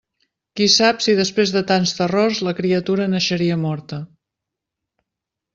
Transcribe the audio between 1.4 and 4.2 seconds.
de tants terrors la criatura naixeria morta?